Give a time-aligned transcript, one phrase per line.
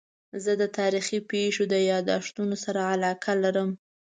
[0.43, 3.69] زه د تاریخي پېښو د یادښتونو سره علاقه لرم.